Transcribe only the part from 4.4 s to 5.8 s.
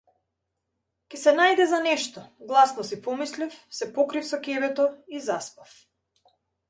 ќебето и заспав.